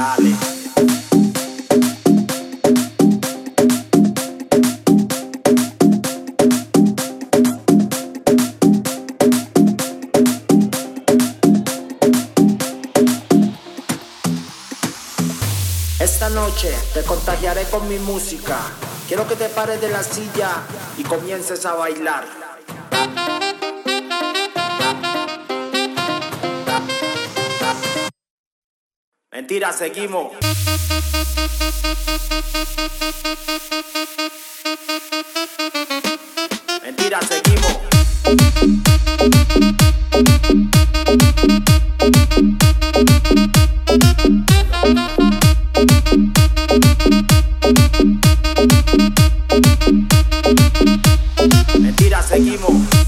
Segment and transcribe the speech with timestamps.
[0.00, 0.16] Esta
[16.30, 18.56] noche te contagiaré con mi música.
[19.06, 20.62] Quiero que te pares de la silla
[20.96, 22.39] y comiences a bailar.
[29.40, 30.32] Mentira, seguimos.
[36.82, 37.78] Mentira, seguimos.
[51.80, 53.00] Mentira, seguimos.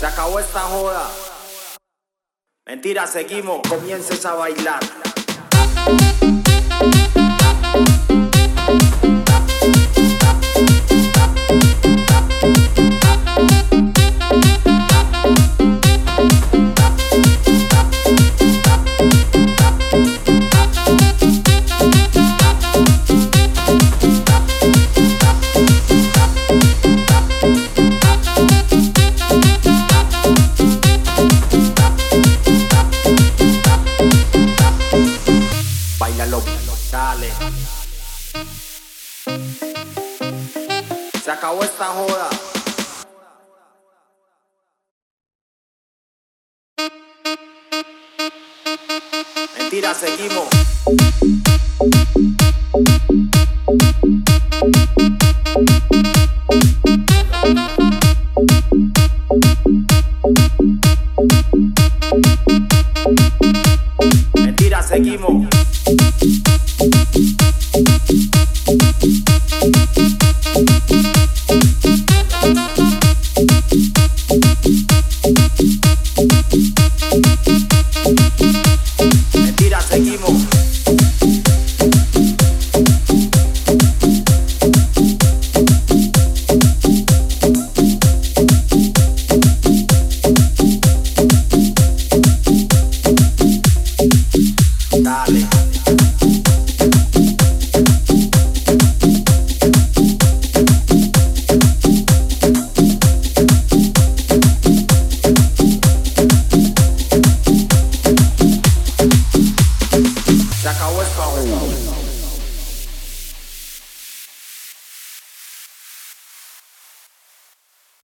[0.00, 1.10] Se acabó esta joda.
[2.66, 3.60] Mentira, seguimos.
[3.68, 4.80] Comiences a bailar.
[36.00, 36.42] Bailalo,
[36.90, 37.30] dale.
[41.22, 42.30] Se acabó esta joda.
[49.58, 50.48] Mentira, seguimos.